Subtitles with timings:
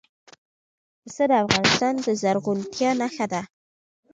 [1.03, 3.41] پسه د افغانستان د زرغونتیا نښه ده.